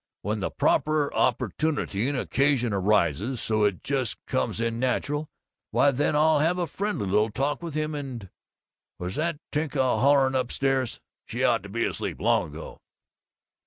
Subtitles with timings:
[0.23, 5.29] When the proper opportunity and occasion arises so it just comes in natural,
[5.69, 8.29] why then I'll have a friendly little talk with him and and
[8.97, 10.99] Was that Tinka hollering up stairs?
[11.27, 12.79] She ought to been asleep, long ago."